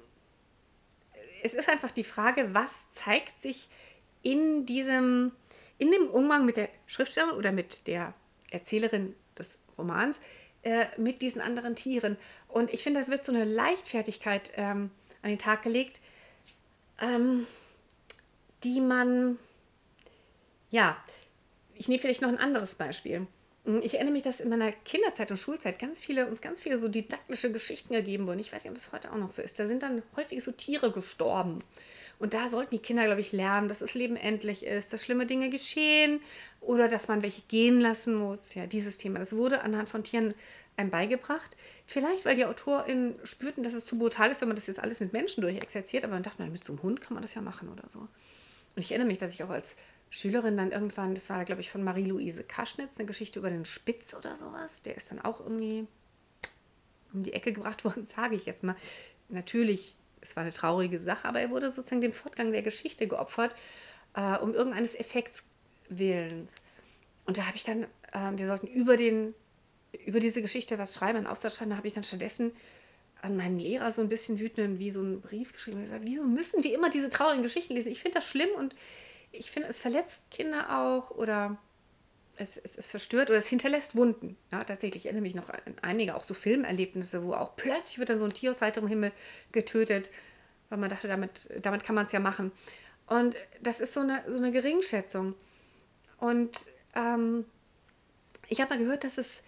es 1.41 1.53
ist 1.53 1.69
einfach 1.69 1.91
die 1.91 2.03
Frage, 2.03 2.53
was 2.53 2.89
zeigt 2.91 3.39
sich 3.39 3.69
in 4.21 4.65
diesem, 4.65 5.31
in 5.77 5.91
dem 5.91 6.07
Umgang 6.07 6.45
mit 6.45 6.57
der 6.57 6.69
Schriftstellerin 6.85 7.35
oder 7.35 7.51
mit 7.51 7.87
der 7.87 8.13
Erzählerin 8.51 9.15
des 9.37 9.59
Romans, 9.77 10.19
äh, 10.61 10.85
mit 10.97 11.21
diesen 11.21 11.41
anderen 11.41 11.75
Tieren. 11.75 12.17
Und 12.47 12.73
ich 12.73 12.83
finde, 12.83 12.99
das 12.99 13.09
wird 13.09 13.25
so 13.25 13.33
eine 13.33 13.45
Leichtfertigkeit 13.45 14.51
ähm, 14.55 14.91
an 15.21 15.29
den 15.29 15.39
Tag 15.39 15.63
gelegt, 15.63 15.99
ähm, 16.99 17.47
die 18.63 18.81
man, 18.81 19.37
ja, 20.69 20.97
ich 21.75 21.87
nehme 21.87 21.99
vielleicht 21.99 22.21
noch 22.21 22.29
ein 22.29 22.37
anderes 22.37 22.75
Beispiel. 22.75 23.27
Hm, 23.65 23.81
ich 23.83 23.95
erinnere 23.95 24.13
mich, 24.13 24.23
dass 24.23 24.39
in 24.39 24.49
meiner 24.49 24.71
Kinderzeit 24.71 25.31
und 25.31 25.37
Schulzeit 25.37 25.79
ganz 25.79 25.99
viele, 25.99 26.27
uns 26.27 26.41
ganz 26.41 26.59
viele 26.59 26.77
so 26.77 26.87
didaktische 26.87 27.51
Geschichten 27.51 27.93
gegeben 27.93 28.27
wurden. 28.27 28.39
Ich 28.39 28.51
weiß 28.51 28.63
nicht, 28.63 28.71
ob 28.71 28.75
das 28.75 28.91
heute 28.91 29.11
auch 29.11 29.17
noch 29.17 29.31
so 29.31 29.41
ist. 29.41 29.59
Da 29.59 29.67
sind 29.67 29.83
dann 29.83 30.03
häufig 30.15 30.43
so 30.43 30.51
Tiere 30.51 30.91
gestorben. 30.91 31.59
Und 32.19 32.33
da 32.33 32.47
sollten 32.47 32.71
die 32.71 32.81
Kinder, 32.81 33.05
glaube 33.05 33.21
ich, 33.21 33.31
lernen, 33.31 33.67
dass 33.67 33.79
das 33.79 33.95
Leben 33.95 34.15
endlich 34.15 34.65
ist, 34.65 34.93
dass 34.93 35.03
schlimme 35.03 35.25
Dinge 35.25 35.49
geschehen 35.49 36.21
oder 36.61 36.87
dass 36.87 37.07
man 37.07 37.23
welche 37.23 37.41
gehen 37.43 37.79
lassen 37.79 38.15
muss. 38.15 38.53
Ja, 38.53 38.65
dieses 38.65 38.97
Thema. 38.97 39.19
Das 39.19 39.35
wurde 39.35 39.61
anhand 39.61 39.89
von 39.89 40.03
Tieren 40.03 40.33
einem 40.75 40.89
beigebracht. 40.89 41.55
Vielleicht, 41.85 42.25
weil 42.25 42.35
die 42.35 42.45
AutorInnen 42.45 43.19
spürten, 43.25 43.63
dass 43.63 43.73
es 43.73 43.85
zu 43.85 43.97
brutal 43.97 44.31
ist, 44.31 44.41
wenn 44.41 44.47
man 44.47 44.55
das 44.55 44.67
jetzt 44.67 44.79
alles 44.79 44.99
mit 44.99 45.13
Menschen 45.13 45.41
durchexerziert, 45.41 46.03
aber 46.03 46.13
dann 46.13 46.23
dachte 46.23 46.41
man, 46.41 46.51
mit 46.51 46.63
so 46.63 46.73
einem 46.73 46.83
Hund 46.83 47.01
kann 47.01 47.13
man 47.13 47.21
das 47.21 47.33
ja 47.33 47.41
machen 47.41 47.69
oder 47.69 47.89
so. 47.89 47.99
Und 47.99 48.81
ich 48.81 48.91
erinnere 48.91 49.07
mich, 49.07 49.19
dass 49.19 49.33
ich 49.33 49.43
auch 49.43 49.49
als 49.49 49.75
Schülerin 50.09 50.57
dann 50.57 50.71
irgendwann, 50.71 51.15
das 51.15 51.29
war, 51.29 51.45
glaube 51.45 51.61
ich, 51.61 51.69
von 51.69 51.83
Marie-Louise 51.83 52.43
Kaschnitz, 52.43 52.97
eine 52.97 53.07
Geschichte 53.07 53.39
über 53.39 53.49
den 53.49 53.65
Spitz 53.65 54.13
oder 54.13 54.35
sowas. 54.35 54.81
Der 54.81 54.95
ist 54.95 55.11
dann 55.11 55.19
auch 55.19 55.39
irgendwie 55.39 55.87
um 57.13 57.23
die 57.23 57.33
Ecke 57.33 57.53
gebracht 57.53 57.83
worden, 57.85 58.05
sage 58.05 58.35
ich 58.35 58.45
jetzt 58.45 58.63
mal. 58.63 58.75
Natürlich, 59.29 59.95
es 60.21 60.35
war 60.35 60.41
eine 60.41 60.53
traurige 60.53 60.99
Sache, 60.99 61.27
aber 61.27 61.39
er 61.39 61.49
wurde 61.49 61.69
sozusagen 61.69 62.01
dem 62.01 62.13
Fortgang 62.13 62.51
der 62.51 62.61
Geschichte 62.61 63.07
geopfert, 63.07 63.55
äh, 64.15 64.37
um 64.37 64.53
irgendeines 64.53 64.95
Effekts 64.95 65.43
willens. 65.89 66.53
Und 67.25 67.37
da 67.37 67.47
habe 67.47 67.55
ich 67.55 67.63
dann, 67.63 67.83
äh, 68.11 68.37
wir 68.37 68.47
sollten 68.47 68.67
über, 68.67 68.97
den, 68.97 69.33
über 70.05 70.19
diese 70.19 70.41
Geschichte 70.41 70.77
was 70.77 70.95
schreiben, 70.95 71.17
einen 71.17 71.27
Aufsatz 71.27 71.55
schreiben, 71.55 71.71
da 71.71 71.77
habe 71.77 71.87
ich 71.87 71.93
dann 71.93 72.03
stattdessen 72.03 72.51
an 73.21 73.37
meinen 73.37 73.57
Lehrer 73.57 73.91
so 73.91 74.01
ein 74.01 74.09
bisschen 74.09 74.39
wütend 74.39 74.79
wie 74.79 74.91
so 74.91 74.99
einen 74.99 75.21
Brief 75.21 75.53
geschrieben. 75.53 75.83
Gesagt, 75.83 76.03
wieso 76.05 76.23
müssen 76.23 76.63
wir 76.63 76.73
immer 76.73 76.89
diese 76.89 77.09
traurigen 77.09 77.43
Geschichten 77.43 77.73
lesen? 77.73 77.91
Ich 77.91 78.01
finde 78.01 78.19
das 78.19 78.27
schlimm 78.27 78.49
und 78.57 78.75
ich 79.31 79.49
finde, 79.49 79.69
es 79.69 79.79
verletzt 79.79 80.29
Kinder 80.29 80.77
auch 80.77 81.11
oder 81.11 81.57
es, 82.35 82.57
es, 82.57 82.77
es, 82.77 82.87
verstört 82.87 83.29
oder 83.29 83.39
es 83.39 83.47
hinterlässt 83.47 83.95
Wunden. 83.95 84.37
Ja, 84.51 84.63
tatsächlich 84.63 85.05
erinnere 85.05 85.21
mich 85.21 85.35
noch 85.35 85.49
an 85.49 85.59
einige 85.81 86.15
auch 86.15 86.23
so 86.23 86.33
Filmerlebnisse, 86.33 87.23
wo 87.23 87.33
auch 87.33 87.55
plötzlich 87.55 87.97
wird 87.97 88.09
dann 88.09 88.19
so 88.19 88.25
ein 88.25 88.33
Tier 88.33 88.51
aus 88.51 88.61
heiterem 88.61 88.87
Himmel 88.87 89.11
getötet, 89.51 90.09
weil 90.69 90.79
man 90.79 90.89
dachte, 90.89 91.07
damit, 91.07 91.49
damit 91.61 91.83
kann 91.83 91.95
man 91.95 92.07
es 92.07 92.11
ja 92.11 92.19
machen. 92.19 92.51
Und 93.07 93.37
das 93.61 93.79
ist 93.79 93.93
so 93.93 94.01
eine, 94.01 94.23
so 94.27 94.37
eine 94.37 94.51
Geringschätzung. 94.51 95.35
Und 96.17 96.67
ähm, 96.95 97.45
ich 98.49 98.59
habe 98.61 98.75
mal 98.75 98.79
gehört, 98.79 99.03
dass 99.03 99.17
es 99.17 99.43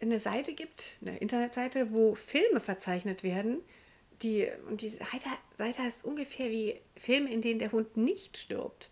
eine 0.00 0.18
Seite 0.18 0.54
gibt, 0.54 0.98
eine 1.00 1.18
Internetseite, 1.18 1.92
wo 1.92 2.14
Filme 2.14 2.60
verzeichnet 2.60 3.22
werden. 3.22 3.58
Die, 4.22 4.48
und 4.68 4.80
die 4.82 4.88
Seite, 4.88 5.28
heißt 5.58 6.04
ungefähr 6.04 6.50
wie 6.50 6.80
Filme, 6.96 7.32
in 7.32 7.40
denen 7.40 7.58
der 7.58 7.70
Hund 7.70 7.96
nicht 7.96 8.36
stirbt. 8.36 8.90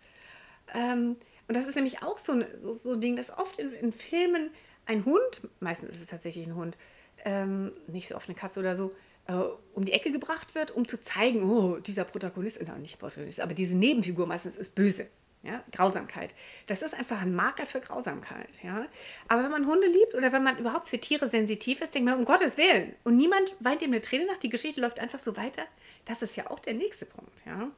Ähm, 0.73 1.17
und 1.47 1.55
das 1.55 1.67
ist 1.67 1.75
nämlich 1.75 2.03
auch 2.03 2.17
so, 2.17 2.41
so, 2.55 2.75
so 2.75 2.93
ein 2.93 3.01
Ding, 3.01 3.15
dass 3.15 3.37
oft 3.37 3.59
in, 3.59 3.71
in, 3.73 3.91
Filmen 3.91 4.51
ein 4.85 5.05
Hund, 5.05 5.41
meistens 5.59 5.95
ist 5.95 6.01
es 6.01 6.07
tatsächlich 6.07 6.47
ein 6.47 6.55
Hund, 6.55 6.77
ähm, 7.25 7.73
nicht 7.87 8.07
so 8.07 8.15
oft 8.15 8.29
eine 8.29 8.37
Katze 8.37 8.59
oder 8.59 8.75
so, 8.75 8.93
äh, 9.27 9.33
um 9.73 9.85
die 9.85 9.93
Ecke 9.93 10.11
gebracht 10.11 10.55
wird, 10.55 10.71
um 10.71 10.87
zu 10.87 10.99
zeigen, 10.99 11.49
oh, 11.49 11.77
dieser 11.77 12.05
Protagonist, 12.05 12.61
nein, 12.65 12.81
nicht 12.81 12.99
Protagonist, 12.99 13.41
aber 13.41 13.53
diese 13.53 13.77
Nebenfigur 13.77 14.27
meistens 14.27 14.57
ist 14.57 14.75
böse. 14.75 15.07
Ja, 15.47 15.63
Grausamkeit. 15.71 16.35
Das 16.65 16.81
ist 16.81 16.93
einfach 16.93 17.21
ein 17.21 17.33
Marker 17.33 17.65
für 17.65 17.79
Grausamkeit. 17.79 18.61
Ja? 18.63 18.85
Aber 19.29 19.43
wenn 19.43 19.51
man 19.51 19.65
Hunde 19.65 19.87
liebt 19.87 20.13
oder 20.13 20.33
wenn 20.33 20.43
man 20.43 20.57
überhaupt 20.57 20.89
für 20.89 20.99
Tiere 20.99 21.29
sensitiv 21.29 21.79
ist, 21.79 21.95
denkt 21.95 22.09
man, 22.09 22.19
um 22.19 22.25
Gottes 22.25 22.57
Willen. 22.57 22.93
Und 23.05 23.15
niemand 23.15 23.55
weint 23.61 23.81
ihm 23.81 23.91
eine 23.91 24.01
Träne 24.01 24.25
nach, 24.25 24.37
die 24.37 24.49
Geschichte 24.49 24.81
läuft 24.81 24.99
einfach 24.99 25.19
so 25.19 25.37
weiter. 25.37 25.63
Das 26.03 26.21
ist 26.21 26.35
ja 26.35 26.51
auch 26.51 26.59
der 26.59 26.73
nächste 26.73 27.05
Punkt. 27.05 27.31
Ja? 27.45 27.71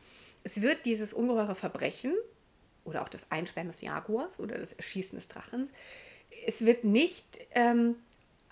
Es 0.43 0.63
wird 0.63 0.85
dieses 0.85 1.13
ungeheure 1.13 1.53
Verbrechen 1.53 2.15
oder 2.85 3.03
auch 3.03 3.09
das 3.09 3.31
Einsperren 3.31 3.67
des 3.67 3.81
Jaguars 3.81 4.39
oder 4.39 4.57
das 4.57 4.73
Erschießen 4.73 5.15
des 5.15 5.27
Drachens, 5.27 5.69
es 6.47 6.65
wird 6.65 6.83
nicht 6.83 7.39
ähm, 7.51 7.97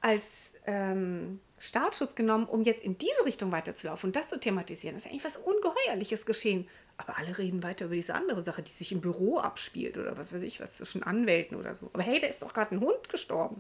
als 0.01 0.53
ähm, 0.67 1.39
Startschuss 1.57 2.15
genommen, 2.15 2.45
um 2.45 2.63
jetzt 2.63 2.83
in 2.83 2.97
diese 2.97 3.25
Richtung 3.25 3.51
weiterzulaufen 3.51 4.09
und 4.09 4.15
das 4.15 4.29
zu 4.29 4.39
thematisieren. 4.39 4.95
Das 4.95 5.05
ist 5.05 5.11
eigentlich 5.11 5.25
was 5.25 5.37
Ungeheuerliches 5.37 6.25
geschehen. 6.25 6.67
Aber 6.97 7.17
alle 7.17 7.37
reden 7.37 7.61
weiter 7.61 7.85
über 7.85 7.95
diese 7.95 8.15
andere 8.15 8.43
Sache, 8.43 8.63
die 8.63 8.71
sich 8.71 8.91
im 8.91 9.01
Büro 9.01 9.37
abspielt 9.37 9.97
oder 9.97 10.17
was 10.17 10.33
weiß 10.33 10.41
ich, 10.41 10.59
was 10.59 10.75
zwischen 10.75 11.03
Anwälten 11.03 11.55
oder 11.55 11.75
so. 11.75 11.91
Aber 11.93 12.03
hey, 12.03 12.19
da 12.19 12.27
ist 12.27 12.41
doch 12.41 12.53
gerade 12.53 12.75
ein 12.75 12.81
Hund 12.81 13.09
gestorben. 13.09 13.57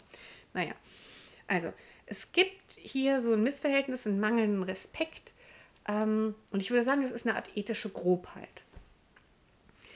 Naja, 0.53 0.73
also 1.47 1.71
es 2.07 2.31
gibt 2.31 2.73
hier 2.73 3.21
so 3.21 3.33
ein 3.33 3.43
Missverhältnis, 3.43 4.07
einen 4.07 4.19
mangelnden 4.19 4.63
Respekt. 4.63 5.33
Ähm, 5.87 6.33
und 6.51 6.61
ich 6.61 6.71
würde 6.71 6.83
sagen, 6.83 7.03
es 7.03 7.11
ist 7.11 7.27
eine 7.27 7.35
Art 7.35 7.51
ethische 7.55 7.89
Grobheit. 7.89 8.63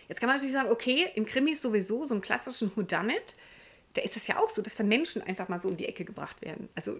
Jetzt 0.07 0.19
kann 0.19 0.27
man 0.27 0.35
natürlich 0.35 0.53
sagen, 0.53 0.69
okay, 0.69 1.07
in 1.15 1.25
Krimis 1.25 1.61
sowieso, 1.61 2.03
so 2.03 2.13
einen 2.13 2.21
klassischen 2.21 2.75
Whodunit, 2.75 3.35
da 3.93 4.01
ist 4.01 4.17
es 4.17 4.27
ja 4.27 4.39
auch 4.39 4.49
so, 4.49 4.61
dass 4.61 4.75
dann 4.75 4.87
Menschen 4.87 5.21
einfach 5.21 5.47
mal 5.47 5.59
so 5.59 5.67
um 5.67 5.77
die 5.77 5.87
Ecke 5.87 6.05
gebracht 6.05 6.41
werden. 6.41 6.69
Also 6.75 6.99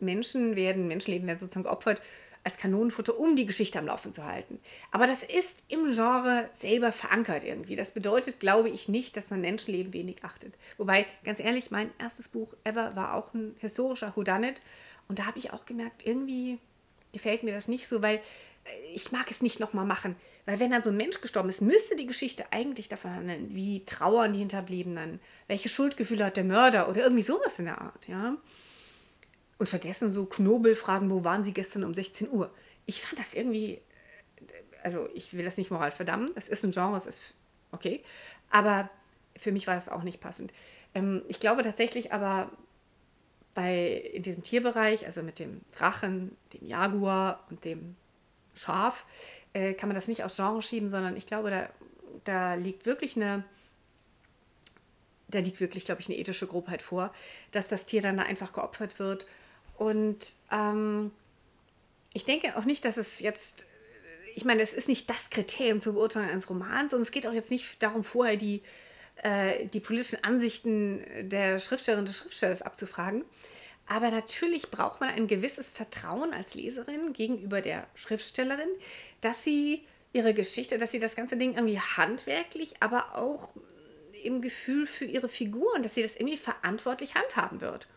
Menschen 0.00 0.56
werden, 0.56 0.88
Menschenleben 0.88 1.26
werden 1.26 1.38
sozusagen 1.38 1.64
geopfert 1.64 2.02
als 2.42 2.56
Kanonenfutter, 2.56 3.18
um 3.18 3.36
die 3.36 3.46
Geschichte 3.46 3.78
am 3.78 3.86
Laufen 3.86 4.12
zu 4.12 4.24
halten. 4.24 4.58
Aber 4.90 5.06
das 5.06 5.22
ist 5.22 5.62
im 5.68 5.92
Genre 5.92 6.48
selber 6.52 6.90
verankert 6.92 7.44
irgendwie. 7.44 7.76
Das 7.76 7.92
bedeutet, 7.92 8.40
glaube 8.40 8.70
ich, 8.70 8.88
nicht, 8.88 9.16
dass 9.16 9.30
man 9.30 9.40
Menschenleben 9.40 9.92
wenig 9.92 10.24
achtet. 10.24 10.56
Wobei, 10.78 11.06
ganz 11.24 11.38
ehrlich, 11.40 11.70
mein 11.70 11.90
erstes 11.98 12.28
Buch 12.28 12.54
ever 12.64 12.96
war 12.96 13.14
auch 13.14 13.34
ein 13.34 13.56
historischer 13.58 14.12
Whodunit. 14.16 14.60
Und 15.08 15.18
da 15.18 15.26
habe 15.26 15.38
ich 15.38 15.52
auch 15.52 15.66
gemerkt, 15.66 16.06
irgendwie 16.06 16.58
gefällt 17.12 17.42
mir 17.42 17.52
das 17.52 17.68
nicht 17.68 17.86
so, 17.88 18.00
weil 18.00 18.20
ich 18.94 19.12
mag 19.12 19.30
es 19.30 19.42
nicht 19.42 19.60
nochmal 19.60 19.86
machen. 19.86 20.16
Weil 20.46 20.60
wenn 20.60 20.70
dann 20.70 20.82
so 20.82 20.90
ein 20.90 20.96
Mensch 20.96 21.20
gestorben 21.20 21.48
ist, 21.48 21.60
müsste 21.60 21.96
die 21.96 22.06
Geschichte 22.06 22.52
eigentlich 22.52 22.88
davon 22.88 23.12
handeln, 23.12 23.54
wie 23.54 23.84
trauern 23.84 24.32
die 24.32 24.38
Hinterbliebenen, 24.38 25.20
welche 25.46 25.68
Schuldgefühle 25.68 26.24
hat 26.26 26.36
der 26.36 26.44
Mörder 26.44 26.88
oder 26.88 27.02
irgendwie 27.02 27.22
sowas 27.22 27.58
in 27.58 27.66
der 27.66 27.80
Art, 27.80 28.08
ja. 28.08 28.36
Und 29.60 29.66
stattdessen 29.66 30.08
so 30.08 30.24
Knobel 30.24 30.74
fragen, 30.74 31.10
wo 31.10 31.22
waren 31.22 31.44
sie 31.44 31.52
gestern 31.52 31.84
um 31.84 31.92
16 31.92 32.30
Uhr? 32.30 32.50
Ich 32.86 33.02
fand 33.02 33.18
das 33.18 33.34
irgendwie, 33.34 33.78
also 34.82 35.06
ich 35.12 35.34
will 35.34 35.44
das 35.44 35.58
nicht 35.58 35.70
moral 35.70 35.90
verdammen, 35.90 36.30
es 36.34 36.48
ist 36.48 36.64
ein 36.64 36.70
Genre, 36.70 36.96
es 36.96 37.04
ist 37.04 37.20
okay, 37.70 38.02
aber 38.48 38.88
für 39.36 39.52
mich 39.52 39.66
war 39.66 39.74
das 39.74 39.90
auch 39.90 40.02
nicht 40.02 40.18
passend. 40.18 40.50
Ähm, 40.94 41.20
ich 41.28 41.40
glaube 41.40 41.60
tatsächlich 41.60 42.10
aber, 42.10 42.50
bei 43.52 43.98
in 44.14 44.22
diesem 44.22 44.42
Tierbereich, 44.42 45.04
also 45.04 45.22
mit 45.22 45.38
dem 45.38 45.60
Drachen, 45.76 46.34
dem 46.54 46.66
Jaguar 46.66 47.46
und 47.50 47.62
dem 47.66 47.96
scharf, 48.54 49.04
äh, 49.52 49.74
kann 49.74 49.90
man 49.90 49.94
das 49.94 50.08
nicht 50.08 50.24
aufs 50.24 50.36
Genre 50.36 50.62
schieben, 50.62 50.90
sondern 50.90 51.18
ich 51.18 51.26
glaube, 51.26 51.50
da, 51.50 51.68
da 52.24 52.54
liegt 52.54 52.86
wirklich 52.86 53.14
eine, 53.14 53.44
da 55.28 55.40
liegt 55.40 55.60
wirklich, 55.60 55.84
glaube 55.84 56.00
ich, 56.00 56.08
eine 56.08 56.16
ethische 56.16 56.46
Grobheit 56.46 56.80
vor, 56.80 57.12
dass 57.50 57.68
das 57.68 57.84
Tier 57.84 58.00
dann 58.00 58.16
da 58.16 58.22
einfach 58.22 58.54
geopfert 58.54 58.98
wird. 58.98 59.26
Und 59.80 60.34
ähm, 60.52 61.10
ich 62.12 62.26
denke 62.26 62.54
auch 62.58 62.66
nicht, 62.66 62.84
dass 62.84 62.98
es 62.98 63.20
jetzt, 63.20 63.64
ich 64.34 64.44
meine, 64.44 64.60
es 64.60 64.74
ist 64.74 64.88
nicht 64.88 65.08
das 65.08 65.30
Kriterium 65.30 65.80
zur 65.80 65.94
Beurteilung 65.94 66.28
eines 66.28 66.50
Romans 66.50 66.92
und 66.92 67.00
es 67.00 67.10
geht 67.10 67.26
auch 67.26 67.32
jetzt 67.32 67.50
nicht 67.50 67.82
darum, 67.82 68.04
vorher 68.04 68.36
die, 68.36 68.60
äh, 69.22 69.64
die 69.68 69.80
politischen 69.80 70.22
Ansichten 70.22 71.02
der 71.22 71.58
Schriftstellerin 71.58 72.04
des 72.04 72.18
Schriftstellers 72.18 72.60
abzufragen. 72.60 73.24
Aber 73.86 74.10
natürlich 74.10 74.70
braucht 74.70 75.00
man 75.00 75.08
ein 75.08 75.26
gewisses 75.26 75.70
Vertrauen 75.70 76.34
als 76.34 76.52
Leserin 76.52 77.14
gegenüber 77.14 77.62
der 77.62 77.86
Schriftstellerin, 77.94 78.68
dass 79.22 79.42
sie 79.44 79.82
ihre 80.12 80.34
Geschichte, 80.34 80.76
dass 80.76 80.92
sie 80.92 80.98
das 80.98 81.16
ganze 81.16 81.38
Ding 81.38 81.54
irgendwie 81.54 81.80
handwerklich, 81.80 82.74
aber 82.80 83.16
auch 83.16 83.48
im 84.24 84.42
Gefühl 84.42 84.84
für 84.84 85.06
ihre 85.06 85.30
Figuren, 85.30 85.82
dass 85.82 85.94
sie 85.94 86.02
das 86.02 86.16
irgendwie 86.16 86.36
verantwortlich 86.36 87.14
handhaben 87.14 87.62
wird. 87.62 87.88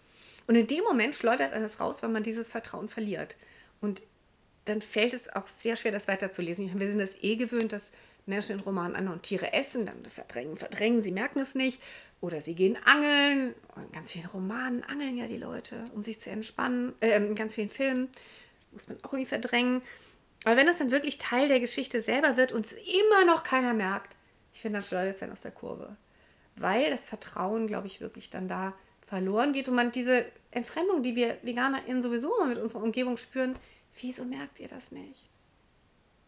Und 0.48 0.56
in 0.56 0.68
dem 0.68 0.84
Moment 0.84 1.16
schleudert 1.16 1.54
alles 1.54 1.80
raus, 1.80 2.04
wenn 2.04 2.12
man 2.12 2.24
dieses 2.24 2.50
Vertrauen 2.50 2.90
verliert. 2.90 3.38
Und 3.82 4.02
dann 4.66 4.82
fällt 4.82 5.14
es 5.14 5.34
auch 5.34 5.48
sehr 5.48 5.76
schwer, 5.76 5.92
das 5.92 6.08
weiterzulesen. 6.08 6.80
Wir 6.80 6.92
sind 6.92 7.02
es 7.02 7.22
eh 7.22 7.36
gewöhnt, 7.36 7.74
dass 7.74 7.92
Menschen 8.26 8.58
in 8.58 8.62
Romanen 8.62 8.96
andere 8.96 9.20
Tiere 9.20 9.54
essen, 9.54 9.86
dann 9.86 10.06
verdrängen, 10.06 10.56
verdrängen, 10.56 11.02
sie 11.02 11.12
merken 11.12 11.40
es 11.40 11.56
nicht. 11.56 11.82
Oder 12.22 12.40
sie 12.40 12.56
gehen 12.56 12.78
angeln. 12.86 13.54
In 13.76 13.92
ganz 13.92 14.12
vielen 14.12 14.28
Romanen 14.28 14.84
angeln 14.84 15.18
ja 15.18 15.28
die 15.28 15.38
Leute, 15.38 15.84
um 15.94 16.04
sich 16.04 16.22
zu 16.22 16.30
entspannen. 16.30 16.94
Äh, 17.02 17.18
in 17.18 17.36
ganz 17.36 17.56
vielen 17.56 17.70
Filmen 17.70 18.08
muss 18.72 18.88
man 18.88 18.98
auch 19.04 19.12
irgendwie 19.12 19.26
verdrängen. 19.26 19.82
Aber 20.46 20.56
wenn 20.56 20.68
das 20.68 20.78
dann 20.78 20.92
wirklich 20.92 21.18
Teil 21.18 21.50
der 21.50 21.60
Geschichte 21.60 22.02
selber 22.02 22.38
wird 22.38 22.54
und 22.54 22.66
es 22.66 22.72
immer 22.72 23.26
noch 23.26 23.44
keiner 23.44 23.74
merkt, 23.74 24.16
ich 24.54 24.62
finde, 24.62 24.80
dann 24.80 24.88
schleudert 24.88 25.16
es 25.16 25.20
dann 25.20 25.32
aus 25.32 25.42
der 25.42 25.52
Kurve. 25.52 25.98
Weil 26.56 26.92
das 26.92 27.06
Vertrauen, 27.06 27.68
glaube 27.68 27.88
ich, 27.88 28.00
wirklich 28.00 28.30
dann 28.30 28.48
da 28.48 28.74
verloren 29.13 29.53
geht 29.53 29.70
und 29.70 29.75
man 29.75 29.91
diese 29.91 30.25
Entfremdung, 30.50 31.03
die 31.03 31.15
wir 31.15 31.38
VeganerInnen 31.43 32.01
sowieso 32.01 32.36
immer 32.36 32.48
mit 32.48 32.58
unserer 32.58 32.82
Umgebung 32.82 33.17
spüren, 33.17 33.53
wieso 34.01 34.25
merkt 34.25 34.60
ihr 34.60 34.67
das 34.67 34.91
nicht? 34.91 35.29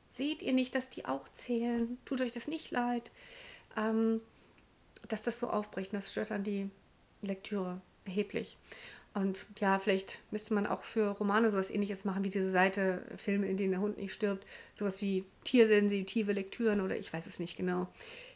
Seht 0.08 0.44
ihr 0.44 0.54
nicht, 0.54 0.76
dass 0.76 0.92
die 0.92 1.06
auch 1.06 1.28
zählen? 1.30 1.98
Tut 2.06 2.22
euch 2.22 2.32
das 2.32 2.48
nicht 2.48 2.70
leid? 2.70 3.10
Ähm, 3.76 4.22
dass 5.08 5.24
das 5.24 5.40
so 5.40 5.50
aufbricht. 5.50 5.96
Das 5.96 6.12
stört 6.12 6.30
dann 6.30 6.44
die 6.44 6.70
Lektüre 7.24 7.82
erheblich. 8.06 8.56
Und 9.16 9.48
ja, 9.58 9.80
vielleicht 9.80 10.20
müsste 10.30 10.54
man 10.54 10.68
auch 10.68 10.84
für 10.84 11.10
Romane 11.10 11.50
sowas 11.50 11.72
ähnliches 11.72 12.06
machen 12.06 12.24
wie 12.24 12.30
diese 12.30 12.52
Seite 12.52 13.02
Filme, 13.18 13.48
in 13.48 13.58
denen 13.58 13.72
der 13.72 13.82
Hund 13.82 13.98
nicht 13.98 14.14
stirbt. 14.14 14.46
Sowas 14.76 15.02
wie 15.02 15.26
tiersensitive 15.44 16.34
Lektüren 16.34 16.82
oder 16.82 16.96
ich 16.96 17.12
weiß 17.12 17.26
es 17.26 17.40
nicht 17.40 17.58
genau. 17.58 17.88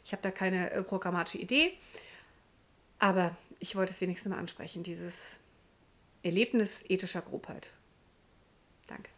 Ich 0.04 0.10
habe 0.10 0.22
da 0.22 0.32
keine 0.32 0.72
äh, 0.72 0.82
programmatische 0.82 1.38
Idee. 1.38 1.72
Aber 2.98 3.36
ich 3.60 3.76
wollte 3.76 3.92
es 3.92 4.00
wenigstens 4.00 4.30
mal 4.30 4.38
ansprechen, 4.38 4.82
dieses 4.82 5.38
Erlebnis 6.22 6.84
ethischer 6.88 7.22
Grobheit. 7.22 7.70
Danke. 8.88 9.10